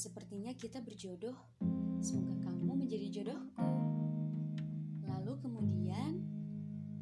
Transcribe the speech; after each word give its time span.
Sepertinya 0.00 0.56
kita 0.56 0.80
berjodoh. 0.80 1.36
Semoga 2.00 2.48
kamu 2.48 2.88
menjadi 2.88 3.20
jodohku. 3.20 3.68
Lalu 5.04 5.32
kemudian 5.44 6.24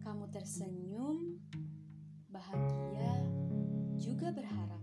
kamu 0.03 0.27
tersenyum, 0.35 1.39
bahagia, 2.27 3.23
juga 4.03 4.35
berharap. 4.35 4.83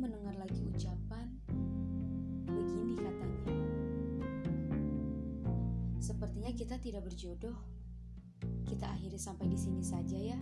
Mendengar 0.00 0.32
lagi 0.40 0.64
ucapan 0.64 1.28
begini 2.48 2.96
katanya. 2.96 3.52
Sepertinya 6.00 6.50
kita 6.56 6.80
tidak 6.80 7.04
berjodoh. 7.04 7.52
Kita 8.64 8.88
akhiri 8.96 9.20
sampai 9.20 9.52
di 9.52 9.60
sini 9.60 9.84
saja 9.84 10.16
ya. 10.16 10.40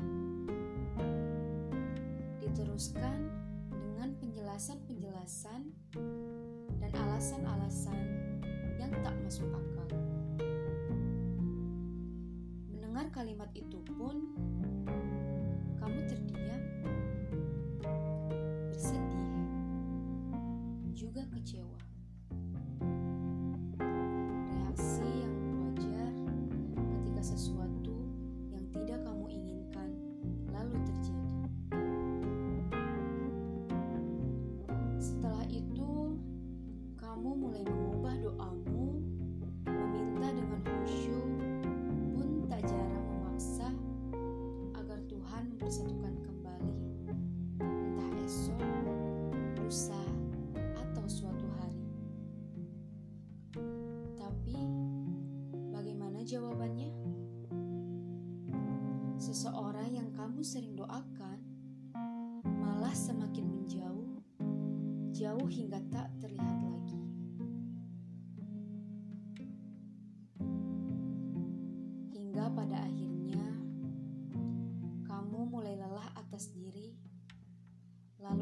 Diteruskan 2.39 3.19
dengan 3.75 4.15
penjelasan-penjelasan 4.23 5.61
dan 6.79 6.91
alasan-alasan 6.95 7.99
yang 8.79 8.95
tak 9.03 9.19
masuk 9.27 9.51
akal. 9.51 9.91
Mendengar 12.71 13.11
kalimat 13.11 13.51
itu 13.59 13.83
pun, 13.83 14.23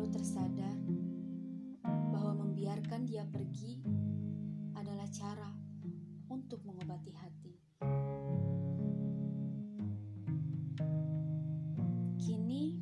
lalu 0.06 0.22
tersadar 0.22 0.78
bahwa 2.14 2.46
membiarkan 2.46 3.10
dia 3.10 3.26
pergi 3.26 3.82
adalah 4.78 5.10
cara 5.10 5.50
untuk 6.30 6.62
mengobati 6.62 7.10
hati. 7.10 7.54
Kini 12.22 12.78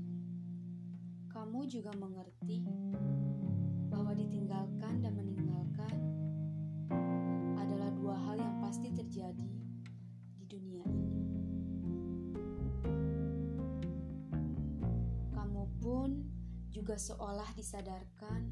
kamu 1.33 1.65
juga 1.65 1.97
mengerti 1.97 2.64
juga 16.85 17.01
seolah 17.01 17.49
disadarkan 17.57 18.45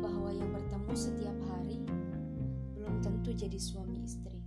bahwa 0.00 0.32
yang 0.32 0.48
bertemu 0.48 0.96
setiap 0.96 1.36
hari 1.52 1.84
belum 2.72 3.04
tentu 3.04 3.36
jadi 3.36 3.60
suami 3.60 4.00
istri. 4.00 4.40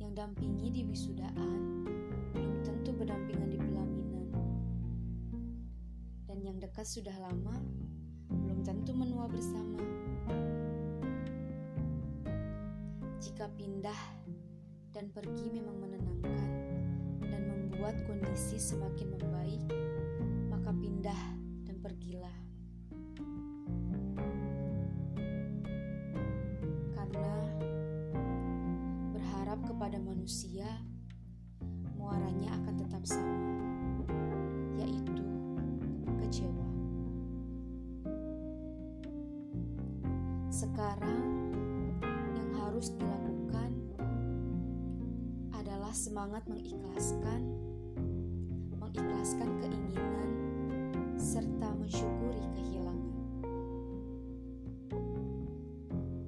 Yang 0.00 0.24
dampingi 0.24 0.72
di 0.72 0.88
wisudaan 0.88 1.84
belum 2.32 2.64
tentu 2.64 2.96
berdampingan 2.96 3.48
di 3.52 3.60
pelaminan. 3.60 4.26
Dan 6.24 6.40
yang 6.40 6.56
dekat 6.56 6.88
sudah 6.88 7.12
lama 7.20 7.60
belum 8.32 8.64
tentu 8.64 8.96
menua 8.96 9.28
bersama. 9.28 9.84
Jika 13.20 13.52
pindah 13.52 14.00
dan 14.96 15.12
pergi 15.12 15.52
memang 15.52 15.76
menenangkan 15.76 16.50
dan 17.20 17.42
membuat 17.52 18.00
kondisi 18.08 18.56
semakin 18.56 19.12
membaik, 19.12 19.60
pindah 20.78 21.22
dan 21.66 21.76
pergilah. 21.82 22.38
Karena 26.94 27.34
berharap 29.12 29.58
kepada 29.66 29.98
manusia, 29.98 30.70
muaranya 31.98 32.54
akan 32.62 32.74
tetap 32.78 33.02
sama, 33.02 33.36
yaitu 34.78 35.26
kecewa. 36.22 36.68
Sekarang 40.48 41.22
yang 42.34 42.50
harus 42.58 42.94
dilakukan 42.94 43.70
adalah 45.54 45.94
semangat 45.94 46.46
mengikhlaskan, 46.46 47.46
mengikhlaskan 48.78 49.50
keinginan, 49.62 50.28
mensyukuri 51.88 52.44
kehilangan. 52.52 53.16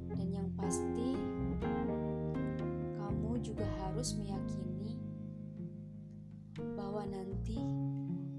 Dan 0.08 0.28
yang 0.32 0.48
pasti, 0.56 1.12
kamu 2.96 3.30
juga 3.44 3.68
harus 3.84 4.16
meyakini 4.16 4.96
bahwa 6.56 7.04
nanti 7.04 7.60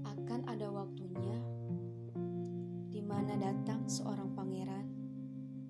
akan 0.02 0.50
ada 0.50 0.66
waktunya 0.74 1.38
di 2.90 2.98
mana 2.98 3.38
datang 3.38 3.86
seorang 3.86 4.34
pangeran 4.34 4.90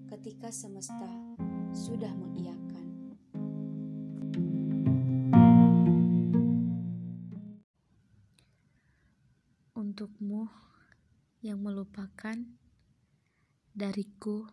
ketika 0.08 0.48
semesta 0.48 1.36
sudah 1.76 2.16
mengiyakan. 2.16 3.12
Untukmu 9.76 10.48
yang 11.42 11.58
melupakan 11.58 12.38
dariku 13.74 14.46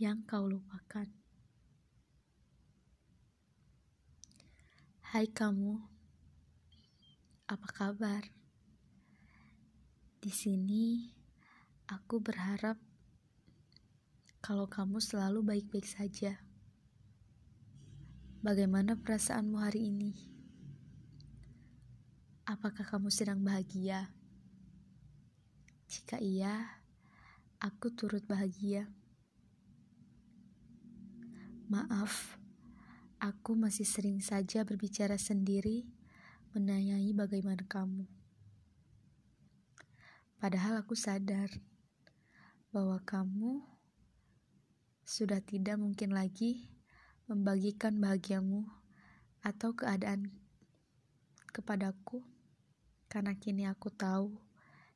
yang 0.00 0.24
kau 0.24 0.48
lupakan. 0.48 1.04
Hai 5.12 5.28
kamu, 5.28 5.76
apa 7.44 7.68
kabar? 7.76 8.24
Di 10.16 10.32
sini 10.32 11.12
aku 11.84 12.24
berharap 12.24 12.80
kalau 14.40 14.64
kamu 14.72 14.96
selalu 14.96 15.44
baik-baik 15.44 15.84
saja. 15.84 16.40
Bagaimana 18.40 18.96
perasaanmu 18.96 19.60
hari 19.60 19.92
ini? 19.92 20.16
Apakah 22.48 22.88
kamu 22.88 23.12
sedang 23.12 23.44
bahagia? 23.44 24.21
Jika 25.92 26.16
iya, 26.24 26.80
aku 27.60 27.92
turut 27.92 28.24
bahagia. 28.24 28.88
Maaf, 31.68 32.40
aku 33.20 33.52
masih 33.52 33.84
sering 33.84 34.24
saja 34.24 34.64
berbicara 34.64 35.20
sendiri, 35.20 35.84
menanyai 36.56 37.12
bagaimana 37.12 37.60
kamu. 37.68 38.08
Padahal 40.40 40.80
aku 40.80 40.96
sadar 40.96 41.52
bahwa 42.72 42.96
kamu 43.04 43.60
sudah 45.04 45.44
tidak 45.44 45.76
mungkin 45.76 46.16
lagi 46.16 46.72
membagikan 47.28 48.00
bahagiamu 48.00 48.64
atau 49.44 49.76
keadaan 49.76 50.32
kepadaku, 51.52 52.24
karena 53.12 53.36
kini 53.36 53.68
aku 53.68 53.92
tahu 53.92 54.51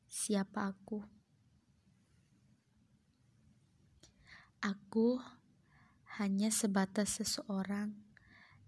siapa 0.07 0.71
aku. 0.71 1.03
Aku 4.63 5.21
hanya 6.17 6.49
sebatas 6.49 7.21
seseorang 7.21 7.93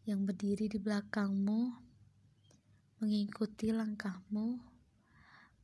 yang 0.06 0.28
berdiri 0.28 0.70
di 0.70 0.78
belakangmu, 0.78 1.74
mengikuti 3.02 3.74
langkahmu, 3.74 4.62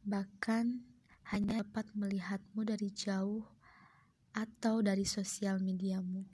bahkan 0.01 0.81
hanya 1.29 1.61
dapat 1.61 1.85
melihatmu 1.93 2.65
dari 2.65 2.89
jauh 2.89 3.45
atau 4.33 4.81
dari 4.81 5.05
sosial 5.05 5.61
mediamu. 5.61 6.25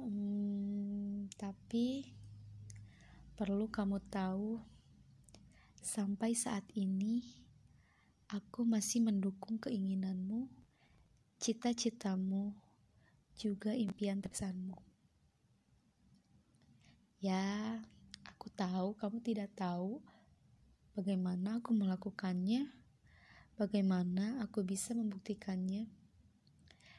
Hmm, 0.00 1.28
tapi 1.36 2.08
perlu 3.36 3.68
kamu 3.68 4.00
tahu, 4.08 4.60
sampai 5.80 6.36
saat 6.36 6.64
ini 6.76 7.24
aku 8.28 8.68
masih 8.68 9.00
mendukung 9.00 9.56
keinginanmu, 9.56 10.46
cita-citamu, 11.40 12.52
juga 13.40 13.72
impian 13.72 14.20
tersanmu. 14.20 14.76
Ya, 17.24 17.80
aku 18.28 18.52
tahu 18.52 18.92
kamu 19.00 19.24
tidak 19.24 19.48
tahu 19.56 20.04
bagaimana 20.92 21.64
aku 21.64 21.72
melakukannya, 21.72 22.68
bagaimana 23.56 24.44
aku 24.44 24.60
bisa 24.60 24.92
membuktikannya. 24.92 25.88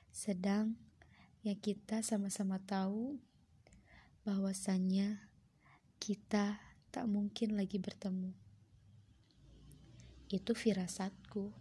Sedang 0.10 0.74
yang 1.46 1.58
kita 1.58 2.02
sama-sama 2.02 2.58
tahu 2.58 3.22
bahwasannya 4.26 5.22
kita 6.02 6.58
tak 6.90 7.06
mungkin 7.06 7.54
lagi 7.58 7.78
bertemu. 7.78 8.41
Itu 10.32 10.56
firasatku. 10.56 11.52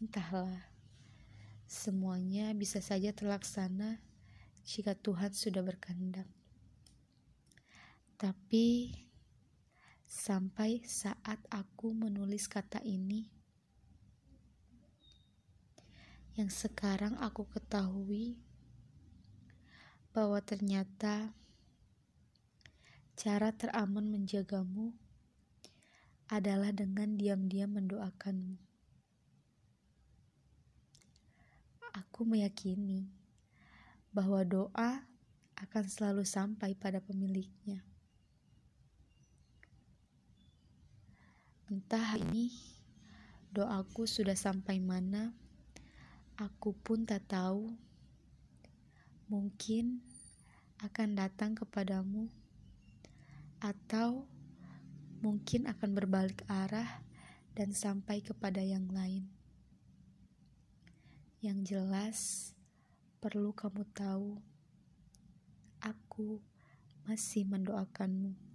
Entahlah. 0.00 0.64
Semuanya 1.68 2.56
bisa 2.56 2.80
saja 2.80 3.12
terlaksana 3.12 4.00
jika 4.64 4.96
Tuhan 4.96 5.36
sudah 5.36 5.60
berkehendak. 5.60 6.24
Tapi 8.16 8.96
sampai 10.08 10.80
saat 10.88 11.36
aku 11.52 11.92
menulis 11.92 12.48
kata 12.48 12.80
ini, 12.80 13.28
yang 16.32 16.48
sekarang 16.48 17.12
aku 17.20 17.44
ketahui 17.52 18.40
bahwa 20.16 20.40
ternyata 20.40 21.36
cara 23.20 23.52
teraman 23.52 24.08
menjagamu 24.08 24.96
adalah 26.26 26.74
dengan 26.74 27.14
diam-diam 27.14 27.70
mendoakanmu. 27.70 28.58
Aku 31.94 32.26
meyakini 32.26 33.08
bahwa 34.10 34.42
doa 34.42 35.06
akan 35.56 35.84
selalu 35.88 36.26
sampai 36.26 36.76
pada 36.76 37.00
pemiliknya. 37.00 37.80
Entah 41.66 42.14
ini 42.14 42.52
doaku 43.50 44.06
sudah 44.06 44.38
sampai 44.38 44.78
mana, 44.78 45.34
aku 46.38 46.76
pun 46.76 47.02
tak 47.08 47.26
tahu. 47.26 47.74
Mungkin 49.26 49.98
akan 50.84 51.18
datang 51.18 51.58
kepadamu, 51.58 52.28
atau 53.58 54.28
mungkin 55.20 55.66
akan 55.66 55.90
berbalik 55.96 56.44
arah 56.48 57.02
dan 57.56 57.72
sampai 57.72 58.20
kepada 58.20 58.60
yang 58.60 58.86
lain. 58.92 59.26
Yang 61.40 61.58
jelas, 61.72 62.18
perlu 63.20 63.50
kamu 63.52 63.84
tahu, 63.96 64.38
aku 65.82 66.40
masih 67.08 67.48
mendoakanmu. 67.48 68.45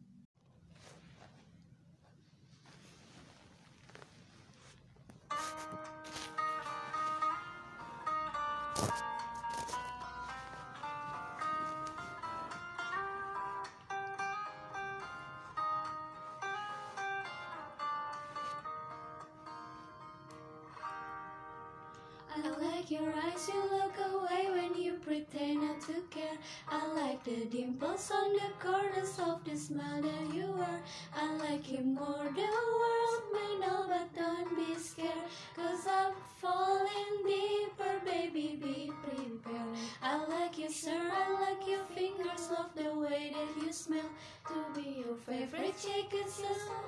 I 22.43 22.49
like 22.49 22.89
your 22.89 23.13
eyes, 23.13 23.47
you 23.47 23.61
look 23.71 23.93
away 24.13 24.47
when 24.49 24.81
you 24.81 24.93
pretend 24.93 25.61
not 25.61 25.81
to 25.81 26.01
care. 26.09 26.37
I 26.67 26.87
like 26.93 27.23
the 27.23 27.45
dimples 27.45 28.11
on 28.11 28.33
the 28.33 28.49
corners 28.59 29.19
of 29.19 29.43
the 29.45 29.55
smile 29.55 30.01
that 30.01 30.33
you 30.33 30.51
wear. 30.57 30.81
I 31.15 31.35
like 31.35 31.71
you 31.71 31.83
more, 31.83 32.25
the 32.35 32.49
world 32.79 33.23
may 33.31 33.59
know, 33.59 33.85
but 33.87 34.15
don't 34.15 34.55
be 34.55 34.73
scared. 34.75 35.29
Cause 35.55 35.85
I'm 35.87 36.13
falling 36.41 37.13
deeper, 37.25 38.01
baby, 38.05 38.57
be 38.59 38.91
prepared. 39.03 39.77
I 40.01 40.25
like 40.25 40.57
you, 40.57 40.71
sir, 40.71 40.99
I 40.99 41.31
like 41.41 41.67
your 41.67 41.83
fingers, 41.95 42.49
love 42.49 42.71
the 42.75 42.93
way 42.97 43.33
that 43.35 43.63
you 43.63 43.71
smell. 43.71 44.09
To 44.47 44.81
be 44.81 45.03
your 45.05 45.15
favorite 45.15 45.75
chicken, 45.79 46.27
so 46.27 46.47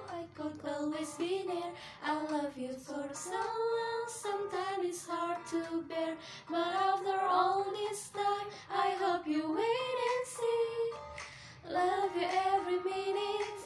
I 0.10 0.23
could 0.36 0.60
always 0.68 1.14
be 1.16 1.44
there. 1.46 1.72
I 2.04 2.14
love 2.32 2.58
you 2.58 2.74
for 2.74 3.08
so 3.14 3.32
long, 3.32 4.06
sometimes 4.08 4.84
it's 4.84 5.06
hard 5.08 5.46
to 5.52 5.84
bear. 5.88 6.16
But 6.50 6.74
after 6.74 7.20
all 7.28 7.66
this 7.72 8.10
time, 8.10 8.48
I 8.72 8.92
hope 9.00 9.28
you 9.28 9.52
wait 9.52 9.98
and 10.10 10.26
see. 10.38 11.74
Love 11.74 12.12
you 12.16 12.28
every 12.54 12.80
minute, 12.80 13.64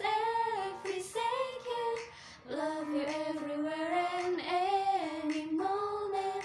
every 0.65 1.01
second. 1.01 1.97
Love 2.49 2.89
you 2.89 3.05
everywhere 3.29 4.07
and 4.23 4.41
any 4.45 5.45
moment. 5.51 6.43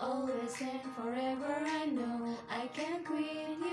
Always 0.00 0.60
and 0.60 0.82
forever, 0.96 1.56
I 1.64 1.86
know 1.86 2.36
I 2.50 2.66
can't 2.68 3.04
quit 3.04 3.58
you, 3.60 3.69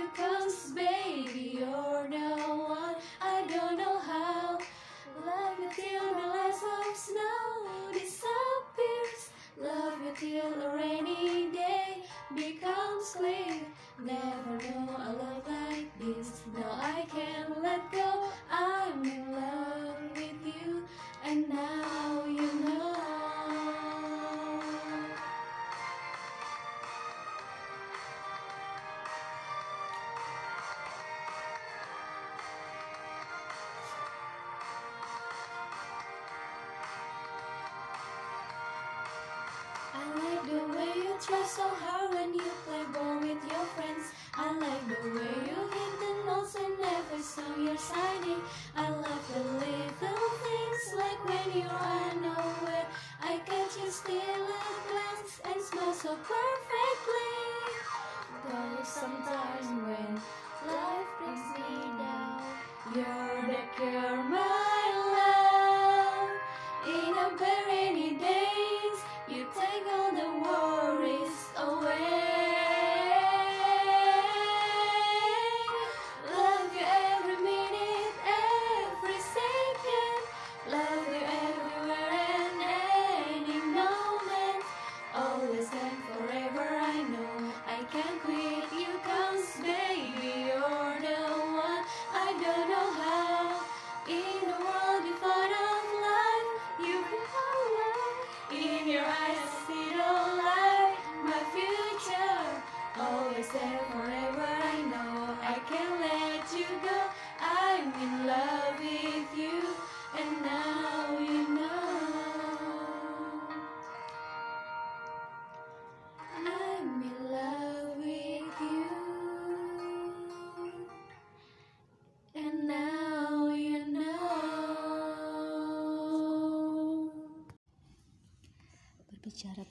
you 41.18 41.26
try 41.26 41.44
so 41.46 41.64
hard 41.64 42.14
when 42.14 42.34
you 42.34 42.52
play 42.66 42.84
ball 42.94 43.16
with 43.16 43.42
your 43.50 43.66
friends. 43.76 44.12
I 44.34 44.52
like 44.54 44.88
the 44.88 45.02
way 45.18 45.36
you 45.50 45.60
hit 45.74 45.94
the 46.02 46.12
notes 46.28 46.56
every 46.56 47.22
song 47.24 47.66
you're 47.66 47.78
signing. 47.78 48.42
I 48.76 48.90
love 48.90 49.24
the 49.34 49.42
little 49.58 50.30
things 50.46 50.84
like 50.96 51.22
when 51.26 51.62
you're 51.62 51.82
unaware. 52.06 52.88
I 53.22 53.38
catch 53.46 53.84
you 53.84 53.90
steal 53.90 54.46
a 54.46 54.64
glance 54.90 55.42
and 55.46 55.62
smile 55.64 55.94
so 55.94 56.16
perfectly. 56.16 56.77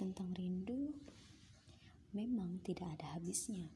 Tentang 0.06 0.30
rindu, 0.38 0.94
memang 2.14 2.62
tidak 2.62 2.86
ada 2.94 3.18
habisnya. 3.18 3.66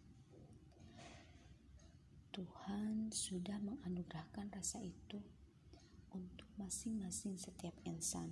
Tuhan 2.31 3.11
sudah 3.11 3.59
menganugerahkan 3.59 4.47
rasa 4.55 4.79
itu 4.79 5.19
untuk 6.15 6.47
masing-masing 6.55 7.35
setiap 7.35 7.75
insan. 7.83 8.31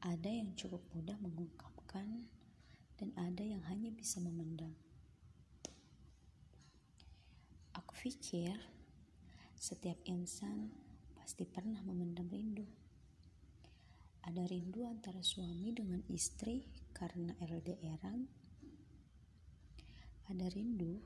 Ada 0.00 0.32
yang 0.32 0.56
cukup 0.56 0.80
mudah 0.96 1.20
mengungkapkan, 1.20 2.24
dan 2.96 3.12
ada 3.20 3.44
yang 3.44 3.60
hanya 3.68 3.92
bisa 3.92 4.16
memendam. 4.16 4.72
Aku 7.76 7.92
pikir 8.00 8.56
setiap 9.60 10.00
insan 10.08 10.72
pasti 11.20 11.44
pernah 11.44 11.84
memendam 11.84 12.32
rindu. 12.32 12.64
Ada 14.22 14.46
rindu 14.46 14.86
antara 14.86 15.18
suami 15.18 15.74
dengan 15.74 15.98
istri 16.06 16.62
karena 16.94 17.34
LDRan 17.42 18.42
ada 20.30 20.46
rindu 20.54 21.02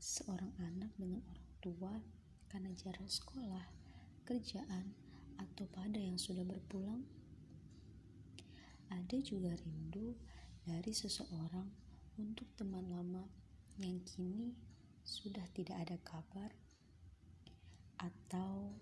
seorang 0.00 0.50
anak 0.58 0.90
dengan 0.98 1.22
orang 1.28 1.52
tua 1.62 1.94
karena 2.50 2.74
jarak 2.74 3.06
sekolah, 3.06 3.64
kerjaan, 4.26 4.92
atau 5.38 5.64
pada 5.70 5.96
yang 6.00 6.18
sudah 6.18 6.42
berpulang. 6.42 7.06
Ada 8.90 9.20
juga 9.22 9.54
rindu 9.62 10.16
dari 10.64 10.92
seseorang 10.92 11.68
untuk 12.18 12.48
teman 12.58 12.88
lama 12.92 13.24
yang 13.80 14.00
kini 14.04 14.52
sudah 15.04 15.44
tidak 15.54 15.80
ada 15.80 15.96
kabar, 16.02 16.50
atau 18.02 18.74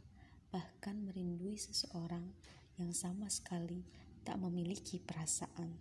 bahkan 0.50 0.98
merindui 1.04 1.54
seseorang 1.60 2.32
yang 2.80 2.96
sama 2.96 3.28
sekali 3.28 3.84
tak 4.24 4.40
memiliki 4.40 4.96
perasaan. 4.96 5.76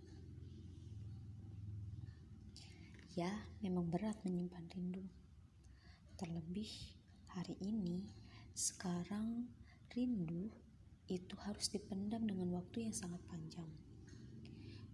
Ya, 3.15 3.32
memang 3.63 3.88
berat 3.88 4.20
menyimpan 4.27 4.68
rindu. 4.75 5.03
Terlebih 6.20 6.68
hari 7.32 7.56
ini, 7.63 8.03
sekarang 8.51 9.48
rindu 9.96 10.51
itu 11.08 11.36
harus 11.48 11.72
dipendam 11.72 12.22
dengan 12.27 12.60
waktu 12.60 12.88
yang 12.88 12.96
sangat 12.96 13.24
panjang. 13.32 13.68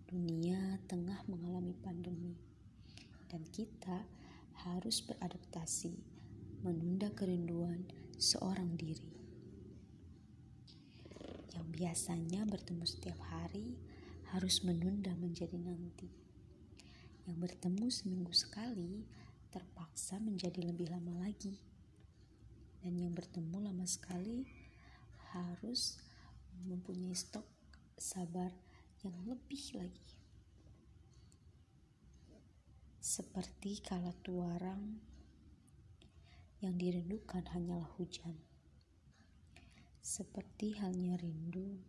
Dunia 0.05 0.77
tengah 0.85 1.25
mengalami 1.25 1.74
pandemi, 1.81 2.38
dan 3.29 3.41
kita 3.50 4.05
harus 4.69 5.01
beradaptasi, 5.03 5.97
menunda 6.62 7.09
kerinduan 7.12 7.83
seorang 8.15 8.77
diri. 8.77 9.25
Biasanya 11.75 12.48
bertemu 12.48 12.88
setiap 12.88 13.20
hari 13.27 13.75
harus 14.32 14.63
menunda 14.63 15.12
menjadi 15.20 15.60
nanti 15.60 16.08
yang 17.27 17.41
bertemu 17.41 17.89
seminggu 17.89 18.32
sekali 18.32 19.03
terpaksa 19.50 20.22
menjadi 20.22 20.72
lebih 20.72 20.88
lama 20.94 21.25
lagi. 21.25 21.58
Dan 22.79 23.01
yang 23.01 23.12
bertemu 23.17 23.65
lama 23.65 23.84
sekali 23.84 24.46
harus 25.34 25.98
mempunyai 26.63 27.17
stok 27.17 27.44
sabar 27.98 28.53
yang 29.01 29.17
lebih 29.25 29.75
lagi. 29.75 30.15
Seperti 33.01 33.82
kala 33.82 34.13
tuarang 34.22 35.01
yang 36.62 36.77
dirindukan 36.77 37.44
hanyalah 37.51 37.89
hujan. 37.98 38.54
Seperti 40.05 40.77
halnya 40.77 41.17
rindu, 41.17 41.81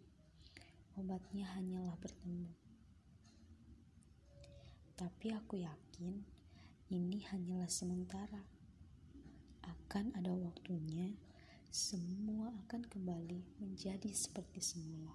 obatnya 0.96 1.52
hanyalah 1.52 2.00
bertemu. 2.00 2.49
Tapi 4.96 5.37
aku 5.37 5.61
yakin 5.61 6.25
ini 6.88 7.28
hanyalah 7.28 7.68
sementara. 7.68 8.40
Akan 9.68 10.16
ada 10.16 10.32
waktunya 10.32 11.12
semua 11.68 12.56
akan 12.64 12.88
kembali 12.88 13.61
menjadi 13.61 14.08
seperti 14.08 14.64
semula. 14.64 15.12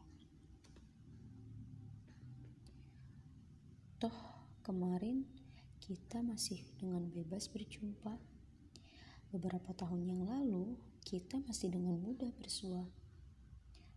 Toh 3.98 4.14
kemarin 4.62 5.26
kita 5.82 6.22
masih 6.22 6.62
dengan 6.78 7.10
bebas 7.10 7.50
berjumpa. 7.50 8.14
Beberapa 9.34 9.74
tahun 9.74 10.06
yang 10.06 10.22
lalu 10.30 10.91
kita 11.02 11.42
masih 11.44 11.74
dengan 11.74 11.98
mudah 11.98 12.30
bersua 12.38 12.86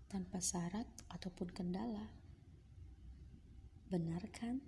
tanpa 0.08 0.40
syarat 0.40 0.88
ataupun 1.12 1.50
kendala. 1.52 2.08
Benar 3.92 4.25
kan? 4.32 4.62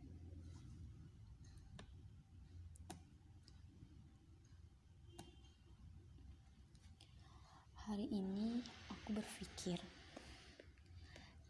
Hari 7.86 8.10
ini 8.10 8.66
aku 8.90 9.14
berpikir, 9.14 9.78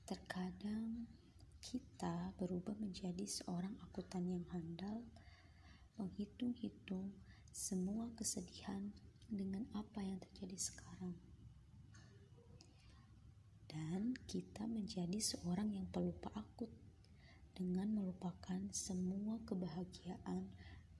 terkadang 0.04 1.08
kita 1.64 2.36
berubah 2.36 2.76
menjadi 2.76 3.24
seorang 3.24 3.72
akuntan 3.88 4.28
yang 4.28 4.44
handal, 4.52 5.00
menghitung-hitung 5.96 7.08
semua 7.56 8.12
kesedihan 8.20 8.92
dengan 9.30 9.66
apa 9.74 10.02
yang 10.02 10.18
terjadi 10.22 10.56
sekarang. 10.58 11.14
Dan 13.66 14.16
kita 14.24 14.64
menjadi 14.64 15.20
seorang 15.20 15.74
yang 15.74 15.84
pelupa 15.92 16.32
akut 16.32 16.70
dengan 17.56 17.88
melupakan 17.92 18.60
semua 18.72 19.40
kebahagiaan, 19.48 20.48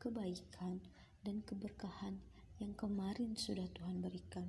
kebaikan, 0.00 0.80
dan 1.24 1.40
keberkahan 1.44 2.16
yang 2.56 2.72
kemarin 2.72 3.36
sudah 3.36 3.68
Tuhan 3.76 4.00
berikan. 4.00 4.48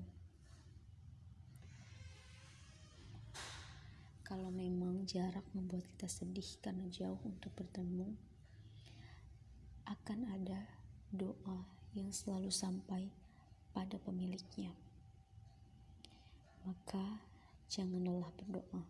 Kalau 4.28 4.52
memang 4.52 5.08
jarak 5.08 5.44
membuat 5.56 5.88
kita 5.96 6.12
sedih 6.12 6.48
karena 6.60 6.84
jauh 6.92 7.20
untuk 7.24 7.52
bertemu, 7.56 8.12
akan 9.88 10.20
ada 10.36 10.68
doa 11.16 11.64
yang 11.96 12.12
selalu 12.12 12.52
sampai 12.52 13.08
pada 13.78 13.94
pemiliknya. 14.02 14.74
Maka 16.66 17.22
jangan 17.70 18.02
lelah 18.02 18.34
berdoa. 18.34 18.82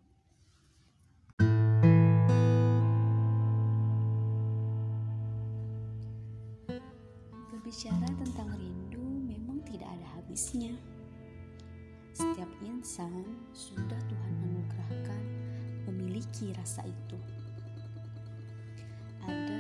Berbicara 7.52 8.08
tentang 8.16 8.48
rindu 8.56 9.04
memang 9.28 9.60
tidak 9.68 9.92
ada 9.92 10.08
habisnya. 10.16 10.72
Setiap 12.16 12.48
insan 12.64 13.28
sudah 13.52 14.00
Tuhan 14.08 14.34
anugerahkan 14.40 15.24
memiliki 15.92 16.56
rasa 16.56 16.88
itu. 16.88 17.20
Ada 19.28 19.57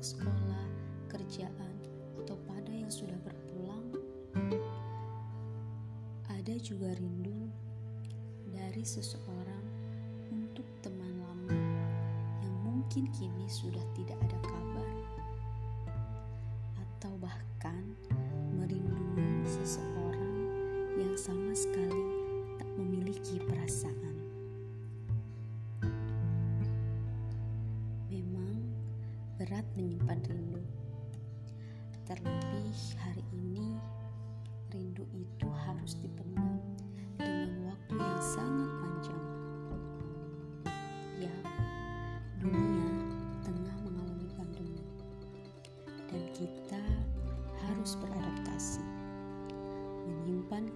sekolah, 0.00 0.66
kerjaan, 1.12 1.76
atau 2.24 2.36
pada 2.48 2.72
yang 2.72 2.88
sudah 2.88 3.16
berpulang. 3.20 3.84
Ada 6.32 6.56
juga 6.56 6.96
rindu 6.96 7.52
dari 8.48 8.80
seseorang 8.80 9.64
untuk 10.32 10.64
teman 10.80 11.20
lama 11.20 11.60
yang 12.40 12.56
mungkin 12.64 13.12
kini 13.12 13.44
sudah 13.44 13.84
tidak 13.92 14.16
ada 14.24 14.38
kabar, 14.40 14.79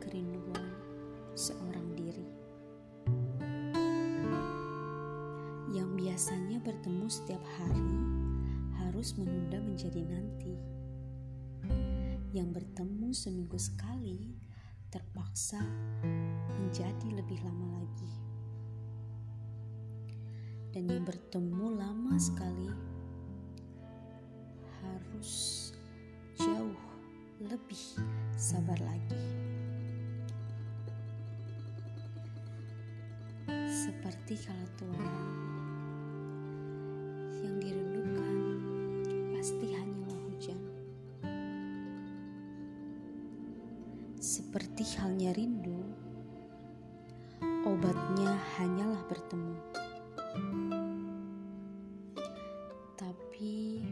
kerinduan 0.05 0.69
seorang 1.33 1.89
diri. 1.97 2.29
Yang 5.75 5.91
biasanya 5.99 6.59
bertemu 6.63 7.07
setiap 7.09 7.43
hari 7.59 7.93
harus 8.85 9.17
menunda 9.17 9.59
menjadi 9.59 10.05
nanti. 10.07 10.55
Yang 12.31 12.63
bertemu 12.63 13.09
seminggu 13.11 13.59
sekali 13.59 14.37
terpaksa 14.93 15.59
menjadi 16.61 17.09
lebih 17.11 17.43
lama 17.43 17.83
lagi. 17.83 18.13
Dan 20.71 20.91
yang 20.91 21.03
bertemu 21.07 21.67
lama 21.79 22.15
sekali 22.19 22.71
harus 24.83 25.31
jauh 26.39 26.79
lebih 27.43 27.83
sabar 28.39 28.79
lagi. 28.83 29.54
Seperti 34.25 34.49
kalau 34.49 34.69
tuan 34.81 35.05
yang 37.45 37.61
dirindukan 37.61 38.39
pasti 39.37 39.69
hanyalah 39.77 40.21
hujan. 40.25 40.61
Seperti 44.17 44.97
halnya 44.97 45.29
rindu, 45.37 45.77
obatnya 47.69 48.33
hanyalah 48.57 49.05
bertemu. 49.13 49.61
Tapi 52.97 53.85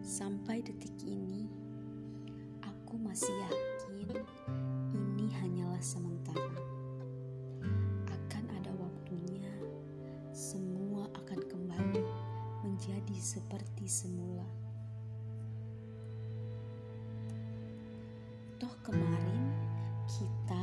sampai 0.00 0.64
detik 0.64 0.96
ini 1.04 1.44
aku 2.64 2.96
masih 2.96 3.36
yakin 3.36 4.24
ini 4.96 5.28
hanyalah 5.44 5.84
sementara. 5.84 6.69
Menjadi 13.20 13.36
seperti 13.36 13.84
semula. 13.84 14.48
Toh 18.56 18.74
kemarin 18.80 19.44
kita 20.08 20.62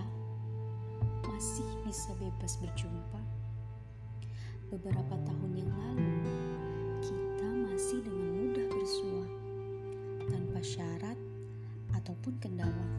masih 1.22 1.70
bisa 1.86 2.18
bebas 2.18 2.58
berjumpa. 2.58 3.22
Beberapa 4.74 5.16
tahun 5.22 5.52
yang 5.54 5.70
lalu, 5.70 6.10
kita 7.06 7.46
masih 7.70 8.02
dengan 8.02 8.30
mudah 8.42 8.68
bersua 8.74 9.26
tanpa 10.26 10.60
syarat 10.66 11.20
ataupun 11.94 12.42
kendala. 12.42 12.90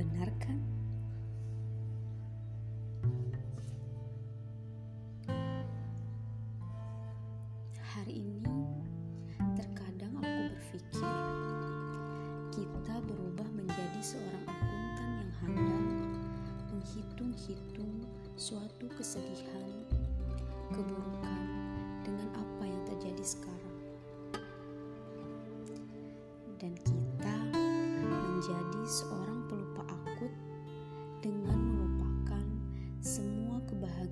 Benar 0.00 0.32
kan? 0.40 0.56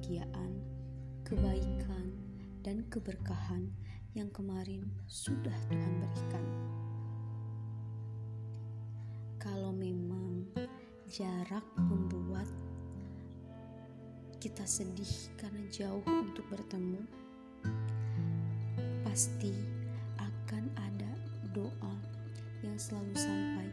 Kebahagiaan, 0.09 0.53
kebaikan, 1.21 2.07
dan 2.65 2.81
keberkahan 2.89 3.69
yang 4.17 4.33
kemarin 4.33 4.89
sudah 5.05 5.53
Tuhan 5.69 6.01
berikan. 6.01 6.45
Kalau 9.37 9.69
memang 9.69 10.49
jarak 11.13 11.61
membuat 11.77 12.49
kita 14.41 14.65
sedih 14.65 15.29
karena 15.37 15.61
jauh 15.69 16.01
untuk 16.09 16.49
bertemu, 16.49 17.05
pasti 19.05 19.53
akan 20.17 20.73
ada 20.89 21.13
doa 21.53 21.95
yang 22.65 22.81
selalu 22.81 23.13
sampai 23.13 23.69